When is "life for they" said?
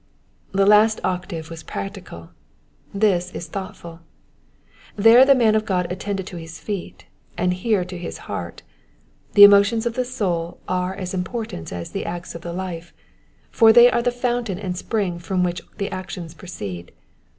12.51-13.91